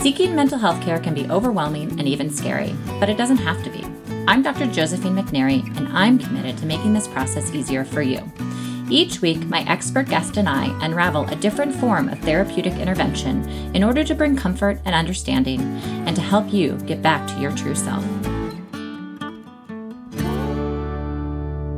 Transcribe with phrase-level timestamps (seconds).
[0.00, 3.68] Seeking mental health care can be overwhelming and even scary, but it doesn't have to
[3.68, 3.84] be.
[4.26, 4.64] I'm Dr.
[4.66, 8.18] Josephine McNary, and I'm committed to making this process easier for you.
[8.88, 13.84] Each week, my expert guest and I unravel a different form of therapeutic intervention in
[13.84, 17.74] order to bring comfort and understanding and to help you get back to your true
[17.74, 18.02] self.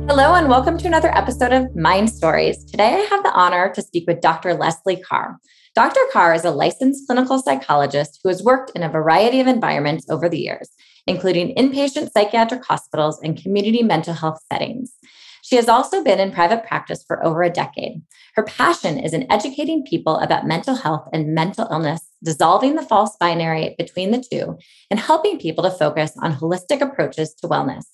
[0.07, 2.63] Hello, and welcome to another episode of Mind Stories.
[2.63, 4.53] Today, I have the honor to speak with Dr.
[4.53, 5.39] Leslie Carr.
[5.75, 6.01] Dr.
[6.11, 10.29] Carr is a licensed clinical psychologist who has worked in a variety of environments over
[10.29, 10.69] the years,
[11.07, 14.93] including inpatient psychiatric hospitals and community mental health settings.
[15.41, 18.03] She has also been in private practice for over a decade.
[18.35, 23.17] Her passion is in educating people about mental health and mental illness, dissolving the false
[23.19, 24.59] binary between the two,
[24.91, 27.85] and helping people to focus on holistic approaches to wellness.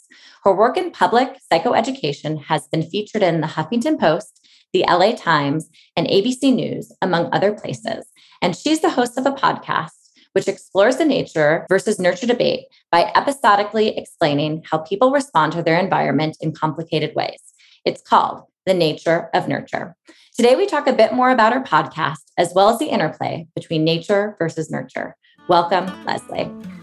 [0.43, 4.38] Her work in public psychoeducation has been featured in the Huffington Post,
[4.73, 8.05] the LA Times, and ABC News, among other places.
[8.41, 9.91] And she's the host of a podcast
[10.33, 15.79] which explores the nature versus nurture debate by episodically explaining how people respond to their
[15.79, 17.41] environment in complicated ways.
[17.85, 19.95] It's called The Nature of Nurture.
[20.35, 23.83] Today, we talk a bit more about her podcast, as well as the interplay between
[23.83, 25.15] nature versus nurture.
[25.49, 26.78] Welcome, Leslie.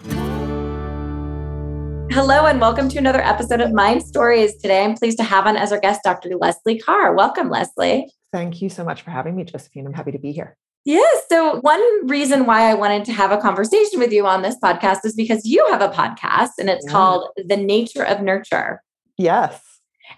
[2.10, 4.56] Hello, and welcome to another episode of Mind Stories.
[4.56, 6.30] Today, I'm pleased to have on as our guest Dr.
[6.36, 7.14] Leslie Carr.
[7.14, 8.10] Welcome, Leslie.
[8.32, 9.86] Thank you so much for having me, Josephine.
[9.86, 10.56] I'm happy to be here.
[10.84, 11.24] Yes.
[11.28, 15.04] So, one reason why I wanted to have a conversation with you on this podcast
[15.04, 16.92] is because you have a podcast and it's yeah.
[16.92, 18.82] called The Nature of Nurture.
[19.18, 19.60] Yes.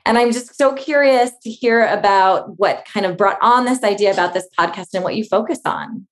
[0.05, 4.13] And I'm just so curious to hear about what kind of brought on this idea
[4.13, 6.07] about this podcast and what you focus on.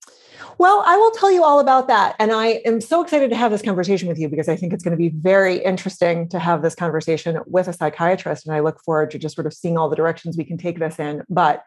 [0.58, 2.16] Well, I will tell you all about that.
[2.18, 4.82] And I am so excited to have this conversation with you because I think it's
[4.82, 8.46] going to be very interesting to have this conversation with a psychiatrist.
[8.46, 10.78] And I look forward to just sort of seeing all the directions we can take
[10.78, 11.22] this in.
[11.28, 11.62] But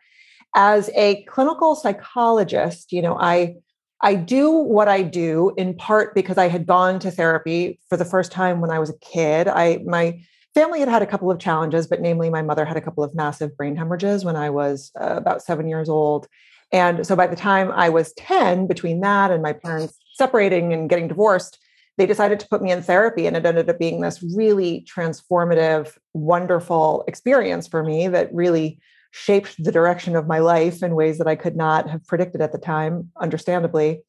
[0.56, 3.56] as a clinical psychologist, you know, I
[4.02, 8.06] I do what I do in part because I had gone to therapy for the
[8.06, 9.48] first time when I was a kid.
[9.48, 10.22] I my
[10.56, 13.14] family had had a couple of challenges, but namely my mother had a couple of
[13.14, 16.28] massive brain hemorrhages when I was uh, about 7 years old
[16.72, 20.90] and so by the time I was 10, between that and my parents separating and
[20.90, 21.58] getting divorced,
[21.98, 23.26] they decided to put me in therapy.
[23.26, 28.80] And it ended up being this really transformative, wonderful experience for me that really
[29.12, 32.52] shaped the direction of my life in ways that I could not have predicted at
[32.52, 34.04] the time, understandably.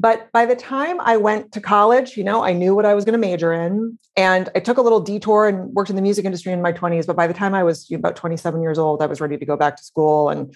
[0.00, 3.04] But by the time I went to college, you know, I knew what I was
[3.04, 3.98] going to major in.
[4.16, 7.06] And I took a little detour and worked in the music industry in my 20s.
[7.06, 9.56] But by the time I was about 27 years old, I was ready to go
[9.56, 10.54] back to school and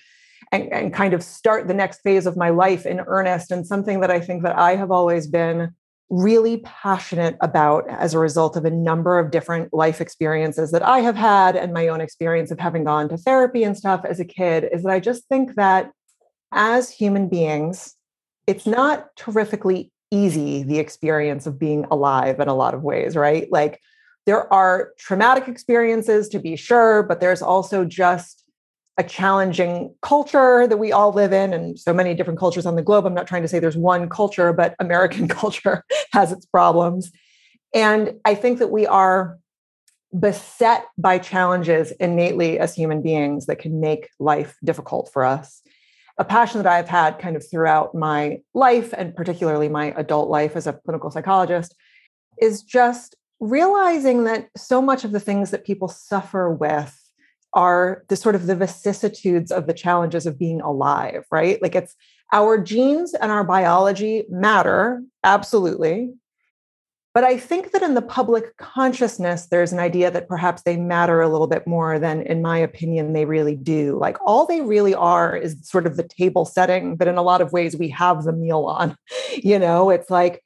[0.52, 4.00] and, and kind of start the next phase of my life in earnest and something
[4.00, 5.74] that I think that I have always been
[6.10, 10.98] really passionate about as a result of a number of different life experiences that I
[11.00, 14.24] have had and my own experience of having gone to therapy and stuff as a
[14.26, 15.90] kid is that I just think that
[16.52, 17.96] as human beings,
[18.46, 23.50] it's not terrifically easy the experience of being alive in a lot of ways, right?
[23.50, 23.80] Like
[24.26, 28.41] there are traumatic experiences to be sure, but there's also just
[28.98, 32.82] a challenging culture that we all live in and so many different cultures on the
[32.82, 33.06] globe.
[33.06, 37.10] I'm not trying to say there's one culture but american culture has its problems.
[37.74, 39.38] And i think that we are
[40.18, 45.62] beset by challenges innately as human beings that can make life difficult for us.
[46.18, 50.54] A passion that i've had kind of throughout my life and particularly my adult life
[50.54, 51.74] as a clinical psychologist
[52.40, 57.01] is just realizing that so much of the things that people suffer with
[57.54, 61.60] are the sort of the vicissitudes of the challenges of being alive, right?
[61.60, 61.94] Like it's
[62.32, 66.14] our genes and our biology matter, absolutely.
[67.14, 71.20] But I think that in the public consciousness, there's an idea that perhaps they matter
[71.20, 73.98] a little bit more than, in my opinion, they really do.
[73.98, 77.42] Like all they really are is sort of the table setting, but in a lot
[77.42, 78.96] of ways, we have the meal on.
[79.42, 80.42] You know, it's like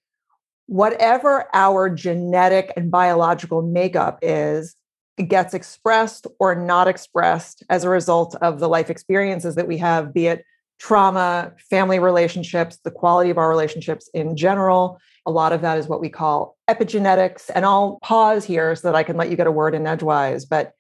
[0.66, 4.76] whatever our genetic and biological makeup is,
[5.16, 10.12] gets expressed or not expressed as a result of the life experiences that we have,
[10.12, 10.44] be it
[10.78, 15.00] trauma, family relationships, the quality of our relationships in general.
[15.24, 17.50] A lot of that is what we call epigenetics.
[17.54, 20.44] And I'll pause here so that I can let you get a word in edgewise.
[20.44, 20.72] But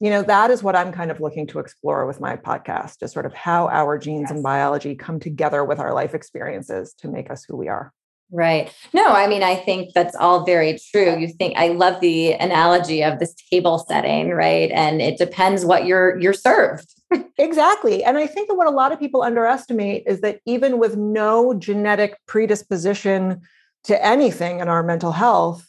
[0.00, 3.12] you know, that is what I'm kind of looking to explore with my podcast, is
[3.12, 4.30] sort of how our genes yes.
[4.32, 7.92] and biology come together with our life experiences to make us who we are.
[8.34, 8.74] Right.
[8.94, 11.18] No, I mean, I think that's all very true.
[11.18, 14.70] You think I love the analogy of this table setting, right?
[14.70, 16.94] And it depends what you're you're served.
[17.38, 18.02] exactly.
[18.02, 21.52] And I think that what a lot of people underestimate is that even with no
[21.52, 23.42] genetic predisposition
[23.84, 25.68] to anything in our mental health,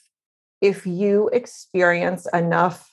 [0.61, 2.89] if you experience enough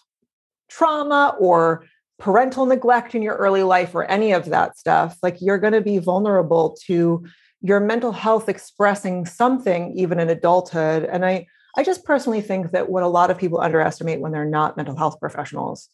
[0.69, 1.87] trauma or
[2.19, 5.81] parental neglect in your early life or any of that stuff, like you're going to
[5.81, 7.25] be vulnerable to
[7.63, 11.05] your mental health expressing something even in adulthood.
[11.05, 11.47] And I,
[11.77, 14.97] I just personally think that what a lot of people underestimate when they're not mental
[14.97, 15.89] health professionals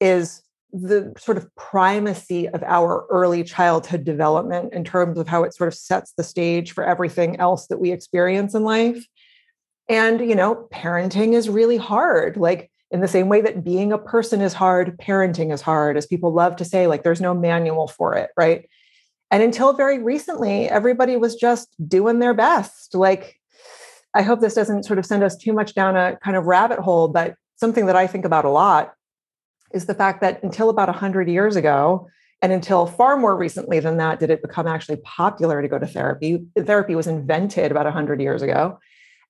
[0.00, 5.54] is the sort of primacy of our early childhood development in terms of how it
[5.54, 9.04] sort of sets the stage for everything else that we experience in life.
[9.88, 12.36] And, you know, parenting is really hard.
[12.36, 16.06] Like, in the same way that being a person is hard, parenting is hard, as
[16.06, 18.68] people love to say, like, there's no manual for it, right?
[19.30, 22.94] And until very recently, everybody was just doing their best.
[22.94, 23.38] Like,
[24.14, 26.80] I hope this doesn't sort of send us too much down a kind of rabbit
[26.80, 28.94] hole, but something that I think about a lot
[29.72, 32.08] is the fact that until about 100 years ago,
[32.42, 35.86] and until far more recently than that, did it become actually popular to go to
[35.86, 36.42] therapy.
[36.58, 38.78] Therapy was invented about 100 years ago.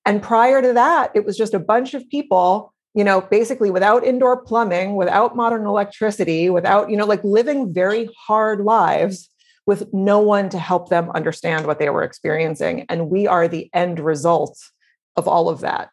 [0.06, 4.04] And prior to that, it was just a bunch of people, you know, basically without
[4.04, 9.28] indoor plumbing, without modern electricity, without, you know, like living very hard lives
[9.70, 12.86] with no one to help them understand what they were experiencing.
[12.88, 14.58] And we are the end result
[15.14, 15.90] of all of that.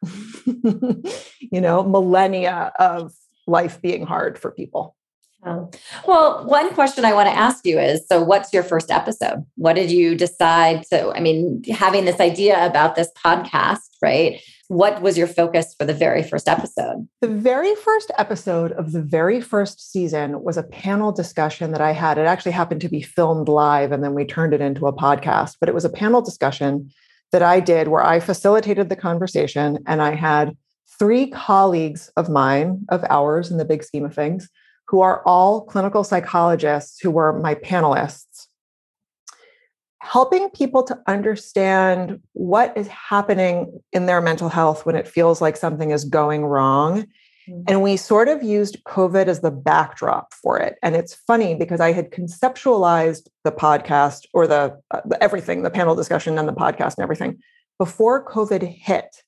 [1.51, 3.13] you know, millennia of
[3.45, 4.95] life being hard for people.
[5.43, 5.69] Um,
[6.07, 9.45] well, one question I want to ask you is so, what's your first episode?
[9.57, 10.87] What did you decide?
[10.87, 14.41] So, I mean, having this idea about this podcast, right?
[14.69, 17.07] What was your focus for the very first episode?
[17.21, 21.93] The very first episode of the very first season was a panel discussion that I
[21.93, 22.17] had.
[22.17, 25.55] It actually happened to be filmed live and then we turned it into a podcast,
[25.61, 26.91] but it was a panel discussion
[27.31, 30.57] that I did where I facilitated the conversation and I had
[30.99, 34.49] three colleagues of mine, of ours in the big scheme of things,
[34.89, 38.46] who are all clinical psychologists who were my panelists,
[40.07, 45.57] helping people to understand what is happening in their mental health when it feels like
[45.57, 47.01] something is going wrong.
[47.49, 47.63] Mm-hmm.
[47.67, 50.77] And we sort of used COVID as the backdrop for it.
[50.81, 55.69] And it's funny because I had conceptualized the podcast or the, uh, the everything, the
[55.69, 57.39] panel discussion and the podcast and everything
[57.77, 59.23] before COVID hit.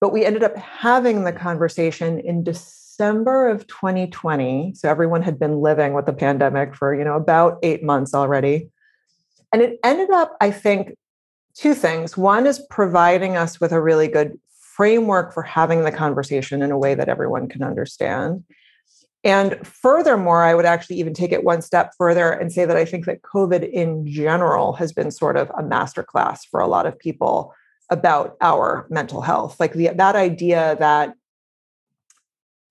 [0.00, 4.72] But we ended up having the conversation in December of 2020.
[4.76, 8.70] So everyone had been living with the pandemic for, you know, about eight months already.
[9.52, 10.96] And it ended up, I think,
[11.54, 12.16] two things.
[12.16, 16.78] One is providing us with a really good framework for having the conversation in a
[16.78, 18.44] way that everyone can understand.
[19.22, 22.84] And furthermore, I would actually even take it one step further and say that I
[22.84, 26.98] think that COVID in general has been sort of a masterclass for a lot of
[26.98, 27.52] people
[27.90, 31.14] about our mental health like the, that idea that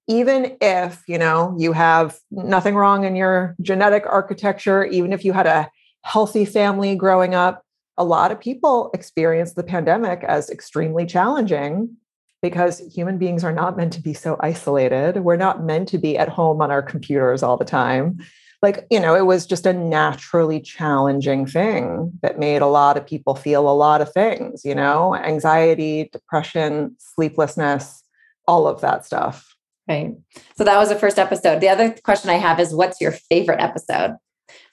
[0.07, 5.33] even if you know you have nothing wrong in your genetic architecture even if you
[5.33, 5.69] had a
[6.03, 7.63] healthy family growing up.
[7.97, 11.97] A lot of people experience the pandemic as extremely challenging
[12.41, 15.21] because human beings are not meant to be so isolated.
[15.23, 18.19] We're not meant to be at home on our computers all the time.
[18.61, 23.05] Like you know it was just a naturally challenging thing that made a lot of
[23.05, 28.03] people feel a lot of things you know anxiety depression sleeplessness
[28.49, 29.55] all of that stuff.
[29.87, 30.13] Right.
[30.57, 31.61] So that was the first episode.
[31.61, 34.17] The other question i have is what's your favorite episode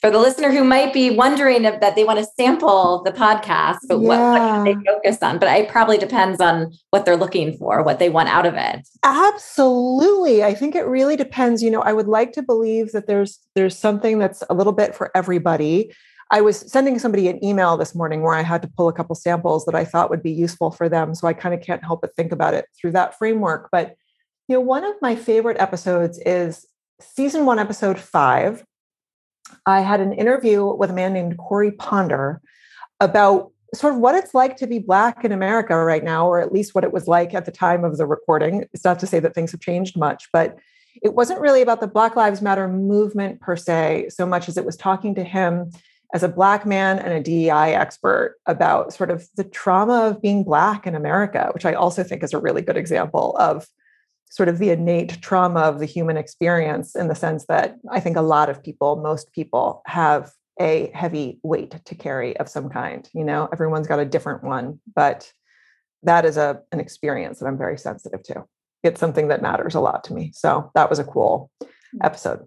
[0.01, 3.79] for the listener who might be wondering if, that they want to sample the podcast,
[3.89, 4.09] but yeah.
[4.09, 5.39] what, what they focus on?
[5.39, 8.89] But it probably depends on what they're looking for, what they want out of it.
[9.03, 10.45] Absolutely.
[10.45, 11.63] I think it really depends.
[11.63, 14.95] You know, I would like to believe that there's there's something that's a little bit
[14.95, 15.93] for everybody.
[16.31, 19.15] I was sending somebody an email this morning where I had to pull a couple
[19.15, 21.15] samples that I thought would be useful for them.
[21.15, 23.69] So I kind of can't help but think about it through that framework.
[23.71, 23.95] But
[24.49, 26.67] you know, one of my favorite episodes is
[27.01, 28.65] season one, episode five,
[29.67, 32.41] I had an interview with a man named Corey Ponder
[33.01, 36.53] about sort of what it's like to be Black in America right now, or at
[36.53, 38.65] least what it was like at the time of the recording.
[38.73, 40.57] It's not to say that things have changed much, but
[41.03, 44.65] it wasn't really about the Black Lives Matter movement per se, so much as it
[44.65, 45.71] was talking to him
[46.15, 50.45] as a Black man and a DEI expert about sort of the trauma of being
[50.45, 53.67] Black in America, which I also think is a really good example of
[54.37, 58.19] sort of the innate trauma of the human experience in the sense that I think
[58.19, 63.09] a lot of people, most people, have a heavy weight to carry of some kind.
[63.15, 65.33] You know, everyone's got a different one, but
[66.03, 68.45] that is a an experience that I'm very sensitive to.
[68.83, 70.33] It's something that matters a lot to me.
[70.35, 71.69] So that was a cool mm.
[72.03, 72.47] episode.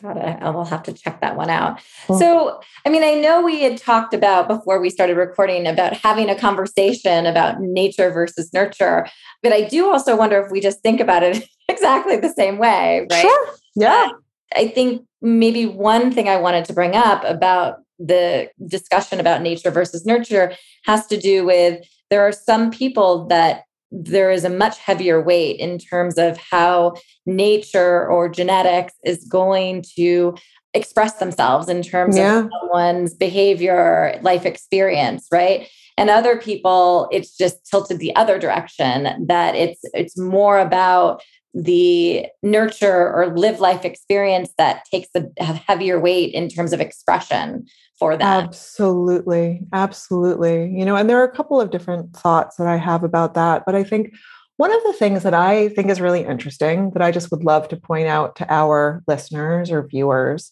[0.00, 0.38] Got it.
[0.40, 1.80] I will have to check that one out.
[2.18, 6.28] So, I mean, I know we had talked about before we started recording about having
[6.28, 9.06] a conversation about nature versus nurture,
[9.42, 13.06] but I do also wonder if we just think about it exactly the same way,
[13.10, 13.22] right?
[13.22, 13.54] Sure.
[13.76, 14.08] Yeah.
[14.56, 19.70] I think maybe one thing I wanted to bring up about the discussion about nature
[19.70, 24.78] versus nurture has to do with there are some people that there is a much
[24.78, 26.94] heavier weight in terms of how
[27.26, 30.34] nature or genetics is going to
[30.74, 32.40] express themselves in terms yeah.
[32.40, 35.68] of someone's behavior, life experience, right?
[35.98, 41.22] And other people, it's just tilted the other direction that it's it's more about
[41.54, 47.66] the nurture or live life experience that takes a heavier weight in terms of expression
[48.02, 48.26] for them.
[48.26, 49.60] Absolutely.
[49.72, 50.70] Absolutely.
[50.76, 53.62] You know, and there are a couple of different thoughts that I have about that.
[53.64, 54.12] But I think
[54.56, 57.68] one of the things that I think is really interesting that I just would love
[57.68, 60.50] to point out to our listeners or viewers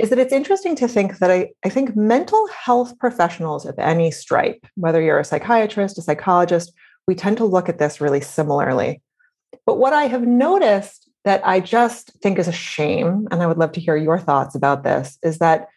[0.00, 4.10] is that it's interesting to think that I, I think mental health professionals of any
[4.10, 6.72] stripe, whether you're a psychiatrist, a psychologist,
[7.06, 9.02] we tend to look at this really similarly.
[9.66, 13.58] But what I have noticed that I just think is a shame, and I would
[13.58, 15.68] love to hear your thoughts about this, is that,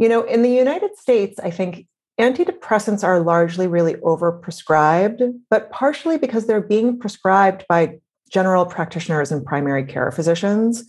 [0.00, 1.86] you know, in the United States, I think
[2.18, 7.98] antidepressants are largely really overprescribed, but partially because they're being prescribed by
[8.32, 10.84] general practitioners and primary care physicians.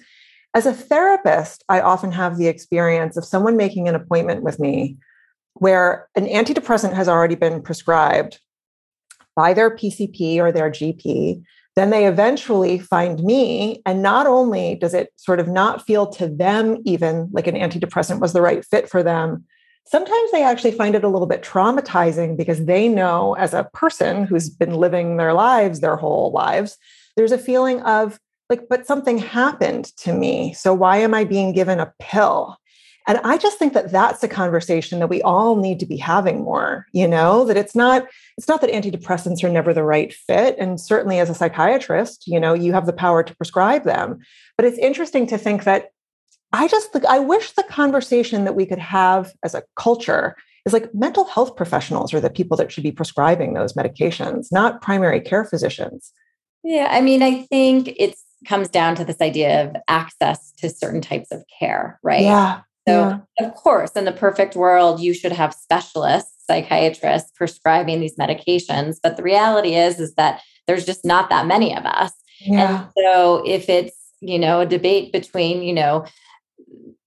[0.53, 4.97] As a therapist, I often have the experience of someone making an appointment with me
[5.55, 8.39] where an antidepressant has already been prescribed
[9.35, 11.43] by their PCP or their GP.
[11.75, 13.81] Then they eventually find me.
[13.85, 18.19] And not only does it sort of not feel to them even like an antidepressant
[18.19, 19.45] was the right fit for them,
[19.87, 24.25] sometimes they actually find it a little bit traumatizing because they know as a person
[24.25, 26.77] who's been living their lives their whole lives,
[27.15, 30.53] there's a feeling of, like, but something happened to me.
[30.53, 32.57] So why am I being given a pill?
[33.07, 36.43] And I just think that that's a conversation that we all need to be having
[36.43, 40.55] more, you know, that it's not it's not that antidepressants are never the right fit
[40.59, 44.19] and certainly as a psychiatrist, you know, you have the power to prescribe them.
[44.55, 45.91] But it's interesting to think that
[46.53, 50.93] I just I wish the conversation that we could have as a culture is like
[50.93, 55.43] mental health professionals are the people that should be prescribing those medications, not primary care
[55.43, 56.11] physicians.
[56.63, 58.15] Yeah, I mean, I think it
[58.45, 62.21] comes down to this idea of access to certain types of care, right?
[62.21, 62.61] Yeah.
[62.87, 63.47] So, yeah.
[63.47, 68.97] of course, in the perfect world, you should have specialists, psychiatrists prescribing these medications.
[69.01, 72.11] But the reality is, is that there's just not that many of us.
[72.39, 72.83] Yeah.
[72.83, 76.05] And so, if it's you know a debate between you know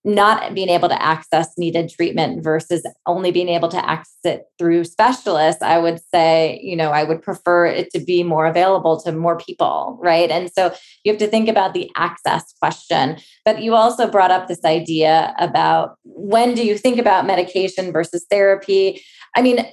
[0.04, 4.84] not being able to access needed treatment versus only being able to access it through
[4.84, 9.12] specialists, I would say, you know, I would prefer it to be more available to
[9.12, 10.30] more people, right?
[10.30, 13.16] And so you have to think about the access question.
[13.46, 18.26] But you also brought up this idea about when do you think about medication versus
[18.28, 19.02] therapy?
[19.34, 19.64] I mean,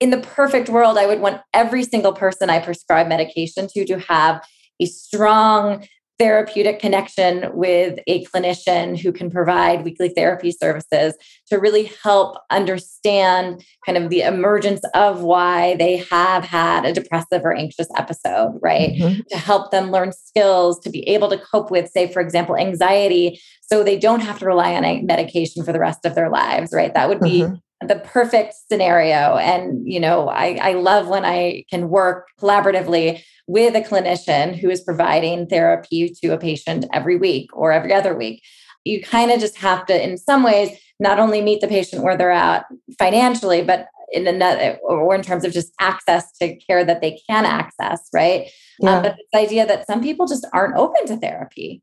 [0.00, 3.98] in the perfect world, I would want every single person I prescribe medication to to
[4.00, 4.42] have
[4.80, 5.86] a strong
[6.20, 11.14] therapeutic connection with a clinician who can provide weekly therapy services
[11.46, 17.40] to really help understand kind of the emergence of why they have had a depressive
[17.42, 18.90] or anxious episode, right?
[18.90, 19.20] Mm-hmm.
[19.30, 23.40] To help them learn skills to be able to cope with, say, for example, anxiety,
[23.62, 26.70] so they don't have to rely on a medication for the rest of their lives,
[26.74, 26.92] right?
[26.92, 27.54] That would be mm-hmm
[27.86, 29.36] the perfect scenario.
[29.36, 34.70] And you know I, I love when i can work collaboratively with a clinician who
[34.70, 38.42] is providing therapy to a patient every week or every other week.
[38.84, 42.16] You kind of just have to in some ways not only meet the patient where
[42.16, 42.66] they're at
[42.98, 47.44] financially but in another or in terms of just access to care that they can
[47.44, 48.42] access right?
[48.82, 48.96] Um, yeah.
[48.96, 51.82] um, but this idea that some people just aren't open to therapy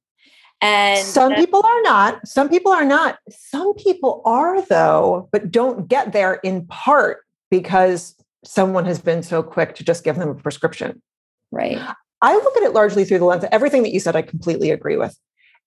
[0.61, 2.27] and some people are not.
[2.27, 3.19] Some people are not.
[3.29, 7.19] Some people are, though, but don't get there in part
[7.51, 11.01] because someone has been so quick to just give them a prescription.
[11.51, 11.79] Right.
[12.21, 14.71] I look at it largely through the lens of everything that you said, I completely
[14.71, 15.15] agree with.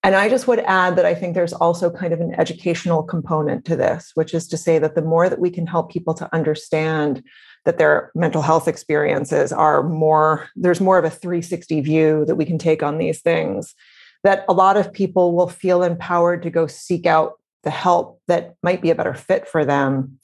[0.02, 3.66] And I just would add that I think there's also kind of an educational component
[3.66, 6.34] to this, which is to say that the more that we can help people to
[6.34, 7.22] understand
[7.66, 12.46] that their mental health experiences are more, there's more of a 360 view that we
[12.46, 13.74] can take on these things
[14.22, 18.54] that a lot of people will feel empowered to go seek out the help that
[18.62, 20.18] might be a better fit for them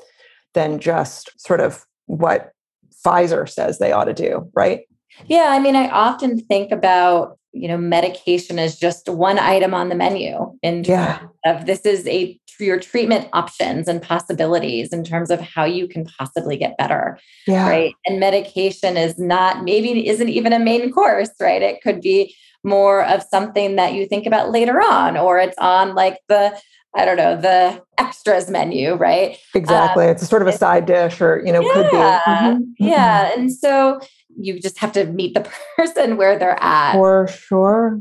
[0.54, 2.52] than just sort of what
[3.04, 4.82] Pfizer says they ought to do, right?
[5.26, 9.88] Yeah, I mean, I often think about you know medication is just one item on
[9.88, 11.20] the menu in yeah.
[11.44, 16.06] of this is a your treatment options and possibilities in terms of how you can
[16.18, 17.68] possibly get better yeah.
[17.68, 22.34] right and medication is not maybe isn't even a main course right it could be
[22.66, 26.60] more of something that you think about later on, or it's on like the
[26.94, 29.36] I don't know, the extras menu, right?
[29.54, 30.06] Exactly.
[30.06, 31.96] Um, it's a sort of a side dish or, you know, yeah, could be.
[31.96, 32.62] Mm-hmm.
[32.78, 33.30] Yeah.
[33.30, 33.40] Mm-hmm.
[33.40, 34.00] And so
[34.38, 36.92] you just have to meet the person where they're at.
[36.92, 38.00] For sure.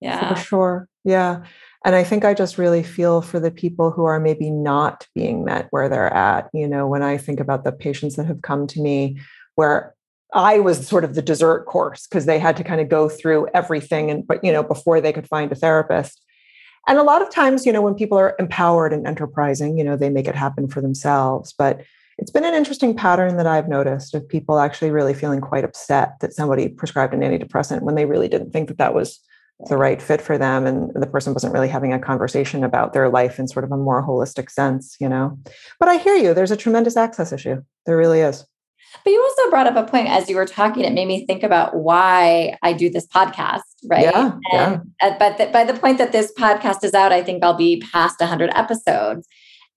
[0.00, 0.34] Yeah.
[0.34, 0.88] For sure.
[1.04, 1.44] Yeah.
[1.84, 5.44] And I think I just really feel for the people who are maybe not being
[5.44, 6.48] met where they're at.
[6.52, 9.18] You know, when I think about the patients that have come to me
[9.56, 9.94] where
[10.32, 13.48] I was sort of the dessert course because they had to kind of go through
[13.52, 16.22] everything and but you know before they could find a therapist.
[16.88, 19.96] And a lot of times, you know, when people are empowered and enterprising, you know,
[19.96, 21.54] they make it happen for themselves.
[21.56, 21.82] But
[22.18, 26.20] it's been an interesting pattern that I've noticed of people actually really feeling quite upset
[26.20, 29.20] that somebody prescribed an antidepressant when they really didn't think that that was
[29.68, 33.08] the right fit for them and the person wasn't really having a conversation about their
[33.08, 35.38] life in sort of a more holistic sense you know?
[35.78, 37.62] But i hear you there's a tremendous access issue.
[37.86, 38.44] There really is.
[39.04, 41.42] But you also brought up a point as you were talking it made me think
[41.42, 44.02] about why i do this podcast right?
[44.02, 45.16] Yeah, and yeah.
[45.18, 48.20] but the, by the point that this podcast is out i think i'll be past
[48.20, 49.26] 100 episodes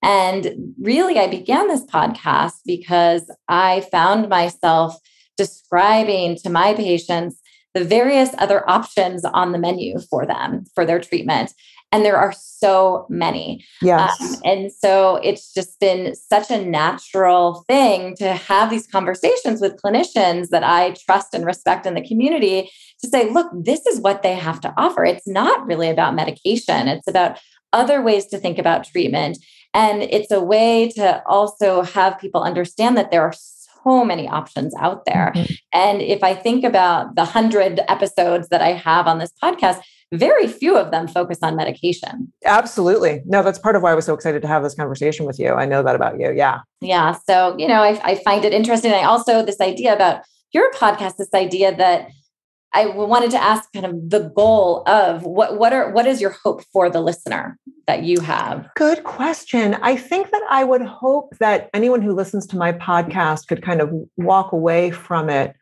[0.06, 4.98] and really i began this podcast because i found myself
[5.38, 7.42] describing to my patients
[7.76, 11.54] the various other options on the menu for them for their treatment.
[11.92, 13.64] And there are so many.
[13.82, 14.20] Yes.
[14.20, 19.80] Um, and so it's just been such a natural thing to have these conversations with
[19.82, 22.72] clinicians that I trust and respect in the community
[23.02, 25.04] to say, look, this is what they have to offer.
[25.06, 27.40] It's not really about medication, it's about
[27.74, 29.38] other ways to think about treatment.
[29.76, 34.74] And it's a way to also have people understand that there are so many options
[34.80, 35.34] out there.
[35.36, 35.54] Mm-hmm.
[35.74, 39.82] And if I think about the hundred episodes that I have on this podcast,
[40.14, 42.32] very few of them focus on medication.
[42.46, 43.22] Absolutely.
[43.26, 45.50] No, that's part of why I was so excited to have this conversation with you.
[45.54, 46.32] I know that about you.
[46.32, 46.60] Yeah.
[46.80, 47.18] Yeah.
[47.28, 48.94] So, you know, I, I find it interesting.
[48.94, 52.12] I also, this idea about your podcast, this idea that
[52.76, 56.36] I wanted to ask kind of the goal of what what are what is your
[56.44, 58.68] hope for the listener that you have?
[58.76, 59.76] Good question.
[59.76, 63.80] I think that I would hope that anyone who listens to my podcast could kind
[63.80, 65.56] of walk away from it,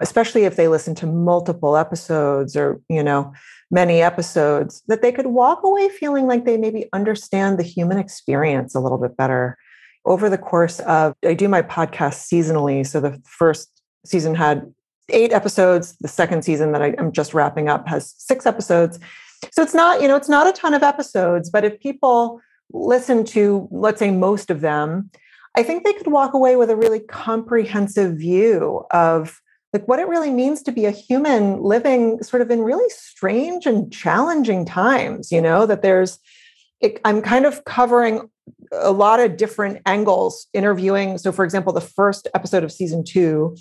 [0.00, 3.34] especially if they listen to multiple episodes or, you know,
[3.70, 8.74] many episodes, that they could walk away feeling like they maybe understand the human experience
[8.74, 9.58] a little bit better.
[10.06, 14.72] Over the course of I do my podcast seasonally, so the first season had
[15.10, 15.96] eight episodes.
[16.00, 18.98] The second season that I, am just wrapping up has six episodes.
[19.52, 22.40] So it's not, you know, it's not a ton of episodes, but if people
[22.72, 25.10] listen to, let's say, most of them,
[25.56, 29.40] I think they could walk away with a really comprehensive view of
[29.72, 33.66] like what it really means to be a human living sort of in really strange
[33.66, 36.18] and challenging times, you know, that there's
[36.80, 38.28] it, I'm kind of covering
[38.72, 41.18] a lot of different angles interviewing.
[41.18, 43.56] So, for example, the first episode of season two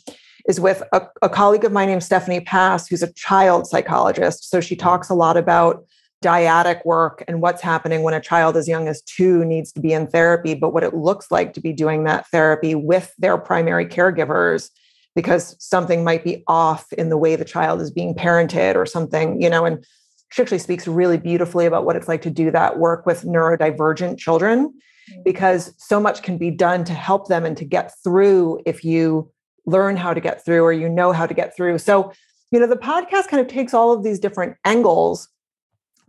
[0.47, 4.49] is with a, a colleague of mine named Stephanie Pass, who's a child psychologist.
[4.49, 5.85] So she talks a lot about
[6.23, 9.93] dyadic work and what's happening when a child as young as two needs to be
[9.93, 13.85] in therapy, but what it looks like to be doing that therapy with their primary
[13.85, 14.69] caregivers
[15.15, 19.41] because something might be off in the way the child is being parented or something,
[19.41, 19.85] you know, and
[20.31, 24.17] she actually speaks really beautifully about what it's like to do that work with neurodivergent
[24.17, 24.73] children
[25.11, 25.23] mm.
[25.23, 29.31] because so much can be done to help them and to get through if you
[29.65, 31.77] learn how to get through or you know how to get through.
[31.77, 32.11] So,
[32.51, 35.29] you know, the podcast kind of takes all of these different angles,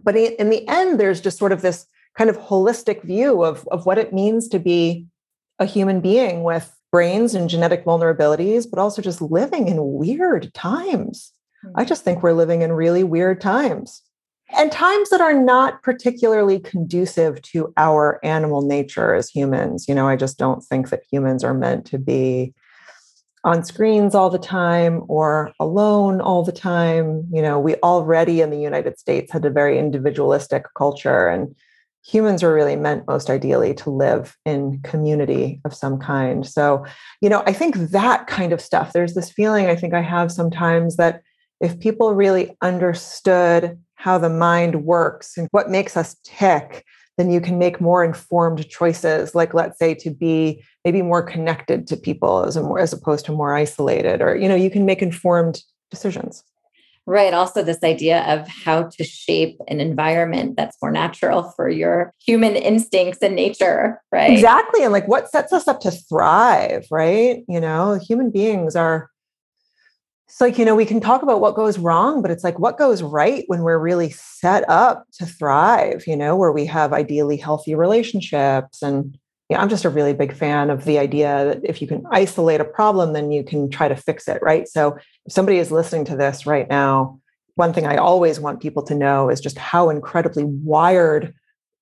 [0.03, 1.87] but in the end, there's just sort of this
[2.17, 5.07] kind of holistic view of, of what it means to be
[5.59, 11.33] a human being with brains and genetic vulnerabilities, but also just living in weird times.
[11.75, 11.89] I hmm.
[11.89, 14.03] just think we're living in really weird times
[14.57, 19.89] and times that are not particularly conducive to our animal nature as humans.
[19.89, 22.55] You know, I just don't think that humans are meant to be
[23.45, 27.29] on screens all the time or alone all the time.
[27.31, 31.55] You know, we already in the United States had a very individualistic culture, and
[32.05, 36.47] humans were really meant most ideally to live in community of some kind.
[36.47, 36.85] So,
[37.21, 40.31] you know, I think that kind of stuff, there's this feeling I think I have
[40.31, 41.23] sometimes that
[41.61, 46.85] if people really understood how the mind works and what makes us tick,
[47.17, 51.87] then you can make more informed choices like let's say to be maybe more connected
[51.87, 54.87] to people as, a more, as opposed to more isolated or you know you can
[54.87, 56.45] make informed decisions.
[57.07, 62.13] Right also this idea of how to shape an environment that's more natural for your
[62.25, 64.33] human instincts and nature right?
[64.33, 67.45] Exactly and like what sets us up to thrive right?
[67.49, 69.11] You know human beings are
[70.27, 72.79] it's like you know we can talk about what goes wrong but it's like what
[72.79, 77.37] goes right when we're really set up to thrive you know where we have ideally
[77.37, 78.83] healthy relationships.
[78.83, 82.05] And yeah i'm just a really big fan of the idea that if you can
[82.11, 84.67] isolate a problem then you can try to fix it right?
[84.69, 87.21] So if somebody is listening to this right now
[87.57, 91.35] one thing i always want people to know is just how incredibly wired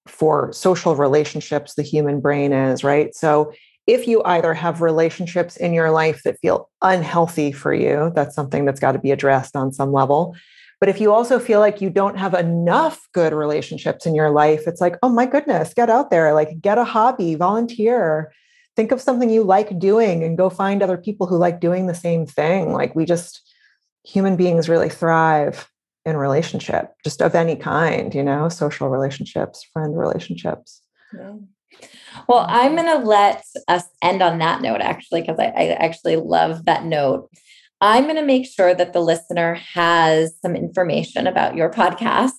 [0.07, 3.14] for social relationships the human brain is right?
[3.14, 3.52] So
[3.86, 8.64] if you either have relationships in your life that feel unhealthy for you, that's something
[8.64, 10.36] that's got to be addressed on some level.
[10.78, 14.66] But if you also feel like you don't have enough good relationships in your life,
[14.66, 18.32] it's like, oh my goodness, get out there, like get a hobby, volunteer,
[18.74, 21.94] think of something you like doing and go find other people who like doing the
[21.94, 22.72] same thing.
[22.72, 23.48] Like we just,
[24.04, 25.68] human beings really thrive
[26.04, 30.82] in relationship, just of any kind, you know, social relationships, friend relationships.
[31.16, 31.34] Yeah.
[32.28, 36.16] Well, I'm going to let us end on that note, actually, because I, I, actually
[36.16, 37.30] love that note.
[37.80, 42.30] I'm going to make sure that the listener has some information about your podcast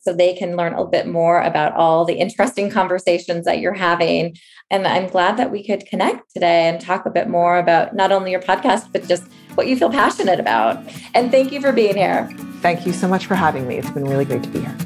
[0.00, 4.36] so they can learn a bit more about all the interesting conversations that you're having.
[4.70, 8.10] And I'm glad that we could connect today and talk a bit more about not
[8.10, 10.82] only your podcast, but just what you feel passionate about.
[11.14, 12.28] And thank you for being here.
[12.60, 13.76] Thank you so much for having me.
[13.76, 14.76] It's been really great to be here.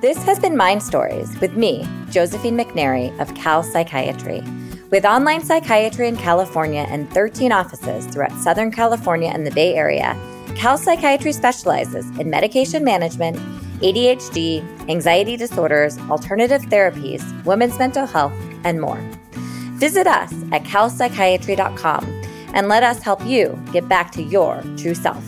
[0.00, 4.44] This has been Mind Stories with me, Josephine McNary of Cal Psychiatry.
[4.92, 10.16] With online psychiatry in California and 13 offices throughout Southern California and the Bay Area,
[10.54, 13.38] Cal Psychiatry specializes in medication management,
[13.80, 18.32] ADHD, anxiety disorders, alternative therapies, women's mental health,
[18.62, 19.00] and more.
[19.80, 22.04] Visit us at calpsychiatry.com
[22.54, 25.24] and let us help you get back to your true self.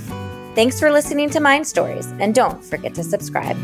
[0.55, 3.57] Thanks for listening to Mind Stories, and don't forget to subscribe.